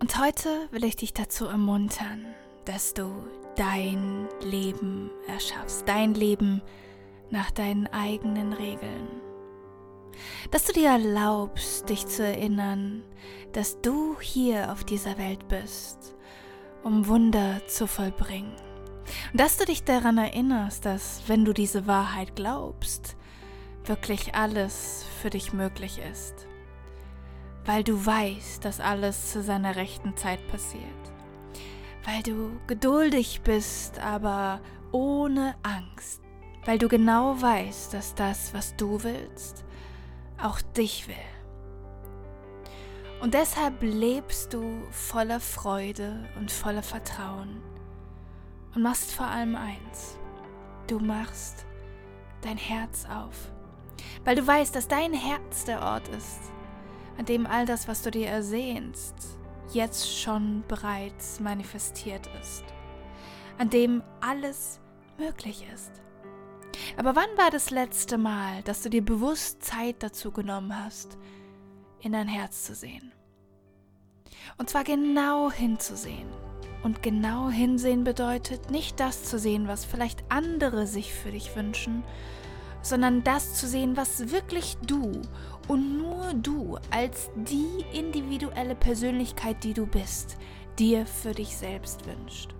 [0.00, 2.26] Und heute will ich dich dazu ermuntern,
[2.64, 3.10] dass du
[3.56, 6.62] dein Leben erschaffst, dein Leben
[7.30, 9.08] nach deinen eigenen Regeln.
[10.50, 13.02] Dass du dir erlaubst, dich zu erinnern,
[13.52, 16.16] dass du hier auf dieser Welt bist,
[16.82, 18.54] um Wunder zu vollbringen.
[19.32, 23.16] Und dass du dich daran erinnerst, dass wenn du diese Wahrheit glaubst,
[23.84, 26.46] wirklich alles für dich möglich ist.
[27.64, 30.82] Weil du weißt, dass alles zu seiner rechten Zeit passiert.
[32.04, 34.60] Weil du geduldig bist, aber
[34.92, 36.22] ohne Angst.
[36.64, 39.64] Weil du genau weißt, dass das, was du willst,
[40.42, 41.14] auch dich will.
[43.20, 47.60] Und deshalb lebst du voller Freude und voller Vertrauen
[48.74, 50.18] und machst vor allem eins.
[50.86, 51.66] Du machst
[52.40, 53.52] dein Herz auf,
[54.24, 56.40] weil du weißt, dass dein Herz der Ort ist,
[57.18, 59.14] an dem all das, was du dir ersehnst,
[59.72, 62.64] jetzt schon bereits manifestiert ist,
[63.58, 64.80] an dem alles
[65.18, 65.92] möglich ist.
[66.96, 71.18] Aber wann war das letzte Mal, dass du dir bewusst Zeit dazu genommen hast,
[72.00, 73.12] in dein Herz zu sehen?
[74.58, 76.28] Und zwar genau hinzusehen.
[76.82, 82.02] Und genau hinsehen bedeutet nicht das zu sehen, was vielleicht andere sich für dich wünschen,
[82.82, 85.22] sondern das zu sehen, was wirklich du
[85.68, 90.36] und nur du als die individuelle Persönlichkeit, die du bist,
[90.78, 92.54] dir für dich selbst wünscht.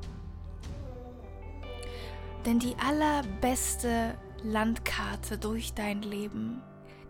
[2.46, 6.62] Denn die allerbeste Landkarte durch dein Leben,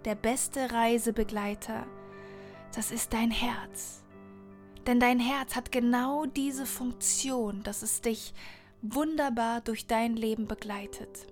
[0.04, 1.86] der beste Reisebegleiter,
[2.74, 4.02] das ist dein Herz.
[4.86, 8.32] Denn dein Herz hat genau diese Funktion, dass es dich
[8.82, 11.26] wunderbar durch dein Leben begleitet.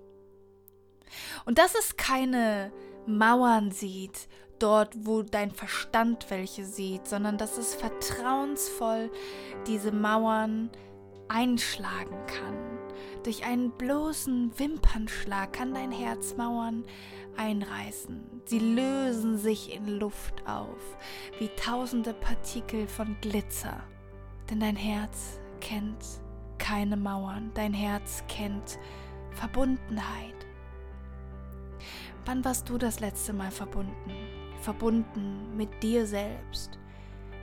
[1.45, 2.71] Und dass es keine
[3.05, 4.27] Mauern sieht,
[4.59, 9.09] dort wo dein Verstand welche sieht, sondern dass es vertrauensvoll
[9.67, 10.69] diese Mauern
[11.29, 12.69] einschlagen kann
[13.23, 16.85] durch einen bloßen Wimpernschlag kann dein Herz Mauern
[17.37, 18.41] einreißen.
[18.45, 20.97] Sie lösen sich in Luft auf,
[21.37, 23.83] wie tausende Partikel von Glitzer.
[24.49, 26.03] Denn dein Herz kennt
[26.57, 28.79] keine Mauern, dein Herz kennt
[29.31, 30.38] Verbundenheit.
[32.25, 34.11] Wann warst du das letzte Mal verbunden?
[34.61, 36.77] Verbunden mit dir selbst,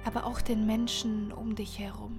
[0.04, 2.18] aber auch den Menschen um dich herum.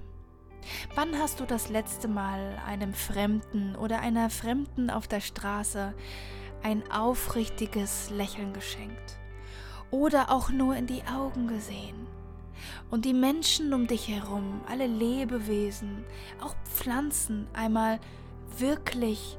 [0.94, 5.94] Wann hast du das letzte Mal einem Fremden oder einer Fremden auf der Straße
[6.62, 9.18] ein aufrichtiges Lächeln geschenkt?
[9.90, 12.06] Oder auch nur in die Augen gesehen?
[12.90, 16.04] Und die Menschen um dich herum, alle Lebewesen,
[16.42, 18.00] auch Pflanzen einmal
[18.58, 19.38] wirklich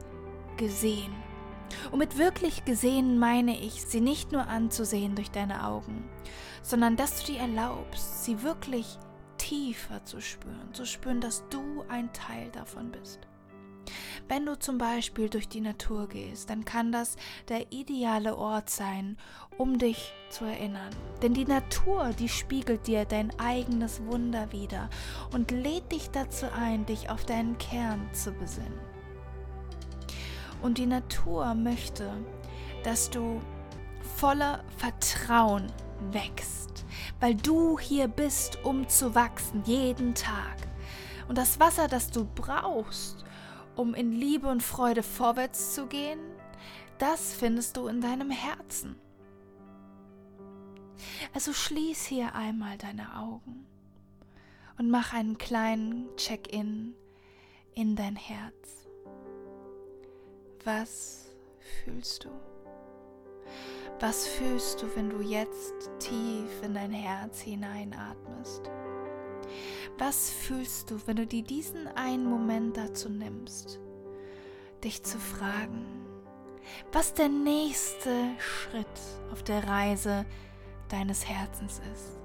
[0.58, 1.14] gesehen.
[1.92, 6.10] Und mit wirklich gesehen meine ich, sie nicht nur anzusehen durch deine Augen,
[6.62, 8.98] sondern dass du dir erlaubst, sie wirklich
[9.38, 13.20] tiefer zu spüren, zu spüren, dass du ein Teil davon bist.
[14.28, 17.16] Wenn du zum Beispiel durch die Natur gehst, dann kann das
[17.48, 19.18] der ideale Ort sein,
[19.58, 20.92] um dich zu erinnern.
[21.24, 24.90] Denn die Natur, die spiegelt dir dein eigenes Wunder wider
[25.34, 28.89] und lädt dich dazu ein, dich auf deinen Kern zu besinnen.
[30.62, 32.12] Und die Natur möchte,
[32.84, 33.42] dass du
[34.18, 35.72] voller Vertrauen
[36.12, 36.86] wächst,
[37.20, 40.58] weil du hier bist, um zu wachsen, jeden Tag.
[41.28, 43.24] Und das Wasser, das du brauchst,
[43.76, 46.20] um in Liebe und Freude vorwärts zu gehen,
[46.98, 48.96] das findest du in deinem Herzen.
[51.34, 53.66] Also schließ hier einmal deine Augen
[54.78, 56.94] und mach einen kleinen Check-in
[57.74, 58.79] in dein Herz.
[60.66, 61.30] Was
[61.84, 62.30] fühlst du?
[64.02, 68.70] Was fühlst du, wenn du jetzt tief in dein Herz hineinatmest?
[69.98, 73.80] Was fühlst du, wenn du dir diesen einen Moment dazu nimmst,
[74.84, 75.86] dich zu fragen,
[76.92, 78.88] was der nächste Schritt
[79.32, 80.26] auf der Reise
[80.90, 82.20] deines Herzens ist?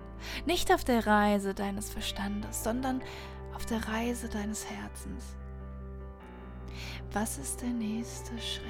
[0.44, 3.01] Nicht auf der Reise deines Verstandes, sondern
[3.55, 5.37] auf der Reise deines Herzens.
[7.12, 8.64] Was ist der nächste Schritt?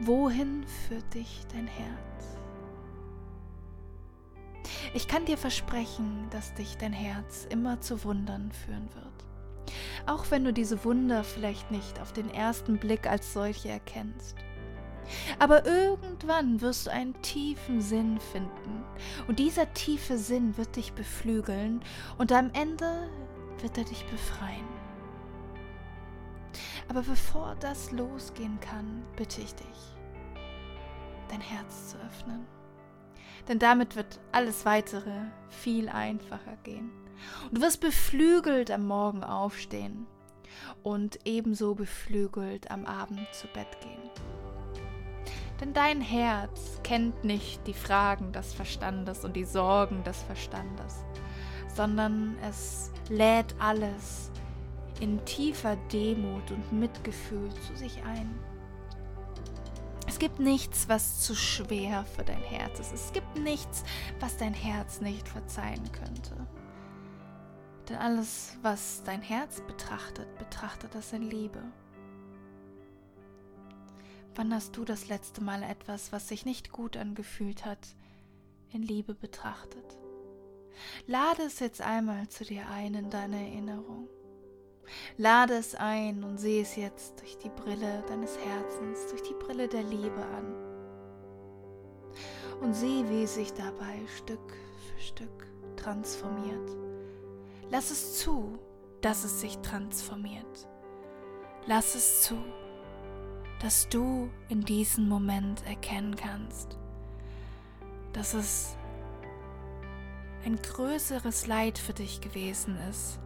[0.00, 2.38] Wohin führt dich dein Herz?
[4.94, 9.76] Ich kann dir versprechen, dass dich dein Herz immer zu Wundern führen wird.
[10.06, 14.36] Auch wenn du diese Wunder vielleicht nicht auf den ersten Blick als solche erkennst.
[15.38, 18.84] Aber irgendwann wirst du einen tiefen Sinn finden.
[19.28, 21.82] Und dieser tiefe Sinn wird dich beflügeln
[22.18, 23.08] und am Ende
[23.60, 24.79] wird er dich befreien.
[26.88, 29.96] Aber bevor das losgehen kann, bitte ich dich,
[31.28, 32.46] dein Herz zu öffnen.
[33.48, 36.90] Denn damit wird alles weitere viel einfacher gehen.
[37.44, 40.06] Und du wirst beflügelt am Morgen aufstehen
[40.82, 44.10] und ebenso beflügelt am Abend zu Bett gehen.
[45.60, 51.04] Denn dein Herz kennt nicht die Fragen des Verstandes und die Sorgen des Verstandes,
[51.74, 54.30] sondern es lädt alles
[55.00, 58.38] in tiefer Demut und Mitgefühl zu sich ein.
[60.06, 62.92] Es gibt nichts, was zu schwer für dein Herz ist.
[62.92, 63.84] Es gibt nichts,
[64.18, 66.46] was dein Herz nicht verzeihen könnte.
[67.88, 71.62] Denn alles, was dein Herz betrachtet, betrachtet es in Liebe.
[74.34, 77.94] Wann hast du das letzte Mal etwas, was sich nicht gut angefühlt hat,
[78.72, 79.98] in Liebe betrachtet?
[81.06, 84.08] Lade es jetzt einmal zu dir ein in deine Erinnerung.
[85.16, 89.68] Lade es ein und sehe es jetzt durch die Brille deines Herzens, durch die Brille
[89.68, 90.54] der Liebe an.
[92.60, 94.52] Und sieh, wie es sich dabei Stück
[94.86, 96.70] für Stück transformiert.
[97.70, 98.58] Lass es zu,
[99.00, 100.68] dass es sich transformiert.
[101.66, 102.36] Lass es zu,
[103.60, 106.78] dass du in diesem Moment erkennen kannst,
[108.12, 108.76] dass es
[110.44, 113.20] ein größeres Leid für dich gewesen ist,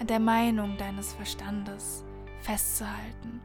[0.00, 2.04] an der Meinung deines Verstandes
[2.40, 3.40] festzuhalten.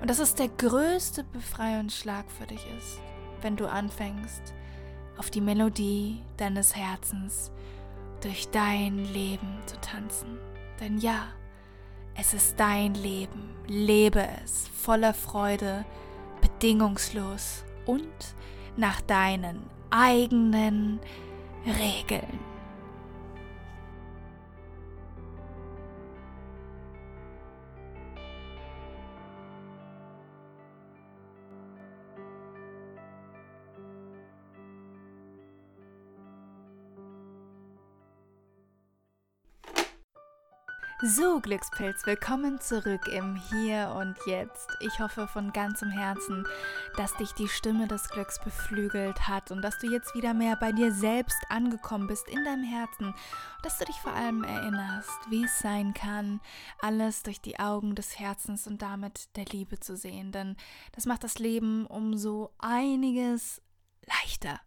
[0.00, 3.00] Und dass es der größte Befreiungsschlag für dich ist,
[3.40, 4.54] wenn du anfängst,
[5.16, 7.52] auf die Melodie deines Herzens
[8.20, 10.38] durch dein Leben zu tanzen.
[10.80, 11.26] Denn ja,
[12.16, 13.54] es ist dein Leben.
[13.66, 15.84] Lebe es voller Freude,
[16.40, 18.34] bedingungslos und
[18.76, 21.00] nach deinen eigenen
[21.66, 22.53] Regeln.
[41.02, 44.68] So, Glückspilz, willkommen zurück im Hier und Jetzt.
[44.78, 46.46] Ich hoffe von ganzem Herzen,
[46.96, 50.70] dass dich die Stimme des Glücks beflügelt hat und dass du jetzt wieder mehr bei
[50.70, 53.12] dir selbst angekommen bist, in deinem Herzen.
[53.64, 56.40] Dass du dich vor allem erinnerst, wie es sein kann,
[56.80, 60.30] alles durch die Augen des Herzens und damit der Liebe zu sehen.
[60.30, 60.56] Denn
[60.92, 63.60] das macht das Leben um so einiges
[64.06, 64.60] leichter.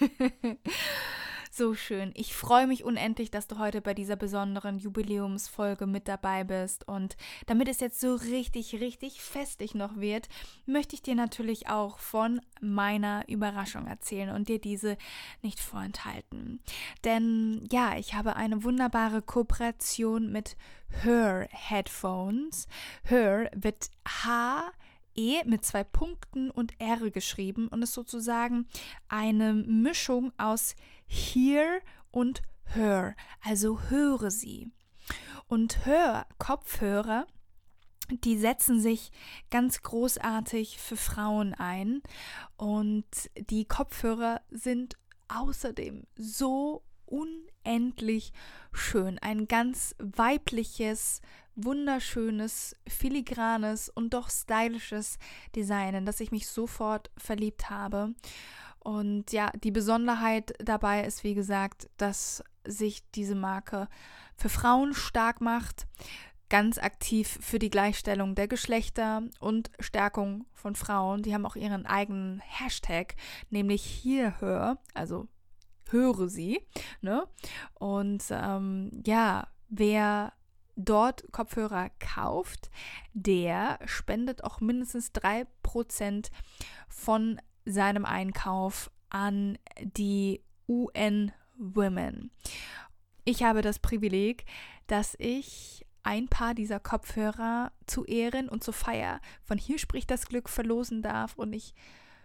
[1.56, 2.10] So schön.
[2.16, 6.88] Ich freue mich unendlich, dass du heute bei dieser besonderen Jubiläumsfolge mit dabei bist.
[6.88, 10.28] Und damit es jetzt so richtig, richtig festig noch wird,
[10.66, 14.96] möchte ich dir natürlich auch von meiner Überraschung erzählen und dir diese
[15.42, 16.58] nicht vorenthalten.
[17.04, 20.56] Denn ja, ich habe eine wunderbare Kooperation mit
[21.04, 22.66] Her Headphones.
[23.04, 24.72] Her wird H
[25.16, 28.66] E mit zwei Punkten und R geschrieben und ist sozusagen
[29.08, 30.74] eine Mischung aus
[31.06, 31.80] Hear
[32.10, 34.70] und Hör, also höre sie.
[35.46, 37.26] Und Hör, Kopfhörer,
[38.10, 39.10] die setzen sich
[39.50, 42.02] ganz großartig für Frauen ein
[42.56, 43.06] und
[43.48, 44.96] die Kopfhörer sind
[45.28, 48.32] außerdem so unendlich
[48.72, 49.18] schön.
[49.18, 51.22] Ein ganz weibliches,
[51.54, 55.18] wunderschönes, filigranes und doch stylisches
[55.54, 58.14] Design, in das ich mich sofort verliebt habe.
[58.84, 63.88] Und ja, die Besonderheit dabei ist, wie gesagt, dass sich diese Marke
[64.36, 65.86] für Frauen stark macht,
[66.50, 71.22] ganz aktiv für die Gleichstellung der Geschlechter und Stärkung von Frauen.
[71.22, 73.16] Die haben auch ihren eigenen Hashtag,
[73.48, 75.28] nämlich hierhör, also
[75.88, 76.60] höre sie.
[77.00, 77.26] Ne?
[77.72, 80.34] Und ähm, ja, wer
[80.76, 82.70] dort Kopfhörer kauft,
[83.14, 86.30] der spendet auch mindestens 3%
[86.88, 92.30] von seinem Einkauf an die UN Women.
[93.24, 94.44] Ich habe das Privileg,
[94.86, 100.26] dass ich ein paar dieser Kopfhörer zu Ehren und zur Feier von hier spricht das
[100.26, 101.74] Glück verlosen darf und ich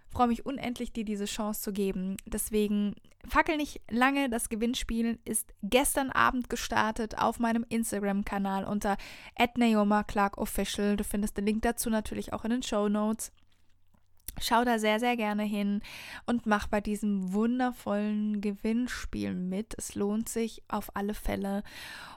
[0.09, 2.17] freue mich unendlich, dir diese Chance zu geben.
[2.25, 2.95] Deswegen
[3.27, 4.29] fackel nicht lange.
[4.29, 8.97] Das Gewinnspiel ist gestern Abend gestartet auf meinem Instagram-Kanal unter
[9.37, 10.95] @naoma_clark_official.
[10.95, 13.31] Du findest den Link dazu natürlich auch in den Show Notes.
[14.41, 15.81] Schau da sehr, sehr gerne hin
[16.25, 19.75] und mach bei diesem wundervollen Gewinnspiel mit.
[19.77, 21.63] Es lohnt sich auf alle Fälle.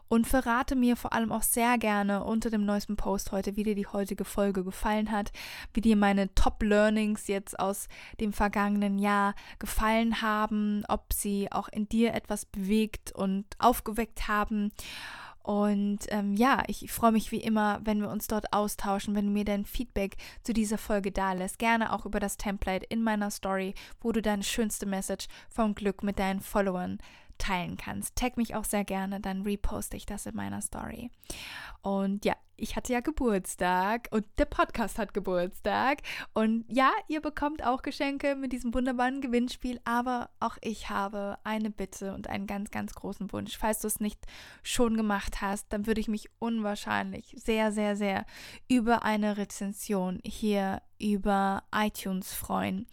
[0.09, 3.75] Und verrate mir vor allem auch sehr gerne unter dem neuesten Post heute, wie dir
[3.75, 5.33] die heutige Folge gefallen hat,
[5.73, 7.89] wie dir meine Top-Learnings jetzt aus
[8.21, 14.73] dem vergangenen Jahr gefallen haben, ob sie auch in dir etwas bewegt und aufgeweckt haben.
[15.43, 19.33] Und ähm, ja, ich freue mich wie immer, wenn wir uns dort austauschen, wenn du
[19.33, 21.59] mir dein Feedback zu dieser Folge da lässt.
[21.59, 26.03] Gerne auch über das Template in meiner Story, wo du deine schönste Message vom Glück
[26.03, 26.99] mit deinen Followern
[27.39, 28.15] teilen kannst.
[28.15, 31.11] Tag mich auch sehr gerne, dann reposte ich das in meiner Story.
[31.83, 35.99] Und ja, ich hatte ja Geburtstag und der Podcast hat Geburtstag.
[36.33, 41.71] Und ja, ihr bekommt auch Geschenke mit diesem wunderbaren Gewinnspiel, aber auch ich habe eine
[41.71, 43.59] Bitte und einen ganz, ganz großen Wunsch.
[43.59, 44.25] Falls du es nicht
[44.63, 48.27] schon gemacht hast, dann würde ich mich unwahrscheinlich sehr, sehr, sehr
[48.69, 52.87] über eine Rezension hier über iTunes freuen.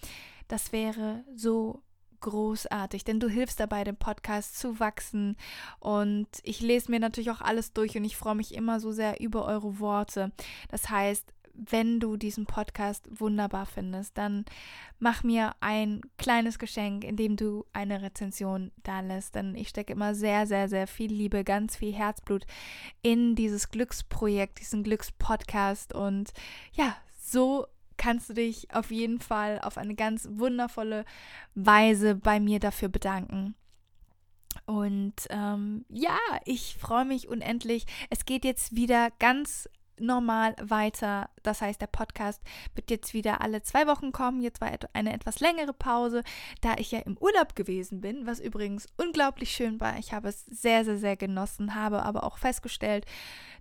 [0.48, 1.84] Das wäre so
[2.22, 5.36] großartig, denn du hilfst dabei, dem Podcast zu wachsen.
[5.80, 9.20] Und ich lese mir natürlich auch alles durch und ich freue mich immer so sehr
[9.20, 10.32] über eure Worte.
[10.70, 14.46] Das heißt, wenn du diesen Podcast wunderbar findest, dann
[15.00, 19.36] mach mir ein kleines Geschenk, indem du eine Rezension da lässt.
[19.36, 22.46] Denn ich stecke immer sehr, sehr, sehr viel Liebe, ganz viel Herzblut
[23.02, 25.94] in dieses Glücksprojekt, diesen Glückspodcast.
[25.94, 26.32] Und
[26.74, 27.68] ja, so
[28.00, 31.06] kannst du dich auf jeden Fall auf eine ganz wundervolle
[31.54, 33.54] Weise bei mir dafür bedanken.
[34.66, 37.86] Und ähm, ja, ich freue mich unendlich.
[38.10, 39.70] Es geht jetzt wieder ganz
[40.00, 41.30] normal weiter.
[41.44, 42.42] Das heißt, der Podcast
[42.76, 44.42] wird jetzt wieder alle zwei Wochen kommen.
[44.42, 46.24] Jetzt war eine etwas längere Pause,
[46.62, 49.98] da ich ja im Urlaub gewesen bin, was übrigens unglaublich schön war.
[50.00, 53.06] Ich habe es sehr, sehr, sehr genossen, habe aber auch festgestellt,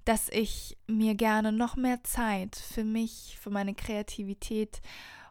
[0.04, 4.80] dass ich mir gerne noch mehr Zeit für mich, für meine Kreativität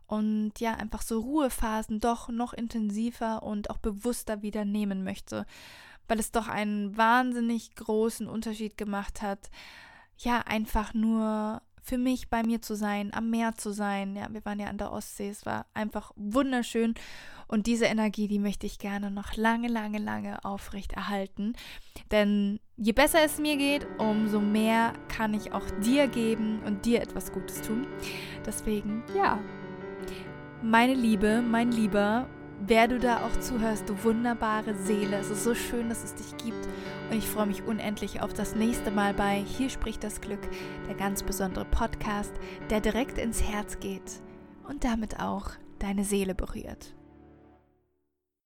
[0.07, 5.45] und ja, einfach so Ruhephasen doch noch intensiver und auch bewusster wieder nehmen möchte,
[6.07, 9.49] weil es doch einen wahnsinnig großen Unterschied gemacht hat,
[10.17, 14.15] ja, einfach nur für mich bei mir zu sein, am Meer zu sein.
[14.15, 16.95] Ja, wir waren ja an der Ostsee, es war einfach wunderschön
[17.47, 21.53] und diese Energie, die möchte ich gerne noch lange, lange, lange aufrecht erhalten.
[22.11, 27.01] Denn je besser es mir geht, umso mehr kann ich auch dir geben und dir
[27.01, 27.87] etwas Gutes tun.
[28.45, 29.39] Deswegen, ja,
[30.61, 32.27] meine Liebe, mein Lieber,
[32.65, 35.17] wer du da auch zuhörst, du wunderbare Seele.
[35.17, 36.67] Es ist so schön, dass es dich gibt.
[37.09, 40.41] Und ich freue mich unendlich auf das nächste Mal bei Hier spricht das Glück,
[40.87, 42.33] der ganz besondere Podcast,
[42.69, 44.21] der direkt ins Herz geht
[44.67, 46.96] und damit auch deine Seele berührt.